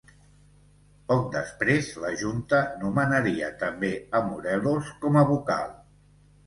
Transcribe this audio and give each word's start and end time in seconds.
Poc 1.11 1.27
després, 1.35 1.91
la 2.05 2.11
Junta 2.23 2.63
nomenaria 2.87 3.51
també 3.67 3.93
a 4.23 4.27
Morelos 4.33 4.93
com 5.07 5.23
a 5.25 5.27
vocal. 5.35 5.81